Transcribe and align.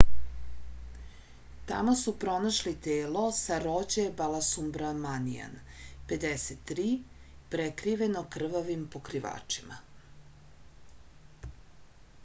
tamo 1.71 1.91
su 1.99 2.13
pronašli 2.23 2.73
telo 2.87 3.25
sarođe 3.39 4.05
balasubramanian 4.21 5.53
53 6.15 6.87
prekriveno 7.57 8.25
krvavim 8.37 8.89
pokrivačima 8.97 9.79